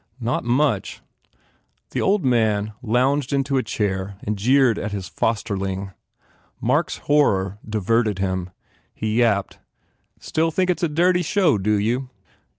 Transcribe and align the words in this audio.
"Not 0.19 0.43
much!" 0.43 1.01
The 1.91 2.01
old 2.01 2.25
man 2.25 2.73
lounged 2.81 3.31
into 3.31 3.57
a 3.57 3.61
chair 3.61 4.17
and 4.23 4.35
jeered 4.35 4.79
at 4.79 4.93
his 4.93 5.07
fosterling. 5.07 5.91
Mark 6.59 6.89
s 6.89 6.97
horror 7.05 7.59
diverted 7.69 8.17
him. 8.17 8.49
He 8.95 9.17
yapped, 9.19 9.59
"Still 10.19 10.49
think 10.49 10.71
it 10.71 10.79
s 10.79 10.83
a 10.83 10.89
dirty 10.89 11.21
show, 11.21 11.59
do 11.59 11.75
you?" 11.77 12.09